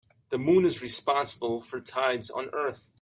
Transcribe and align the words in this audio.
The 0.29 0.39
moon 0.39 0.65
is 0.65 0.81
responsible 0.81 1.61
for 1.61 1.79
tides 1.79 2.31
on 2.31 2.49
earth. 2.55 2.89